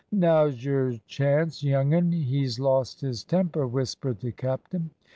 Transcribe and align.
"Now's 0.11 0.65
your 0.65 0.93
chance, 1.05 1.63
young 1.63 1.93
'un; 1.93 2.11
he's 2.11 2.59
lost 2.59 3.01
his 3.01 3.23
temper," 3.23 3.67
whispered 3.67 4.19
the 4.21 4.31
captain. 4.31 4.89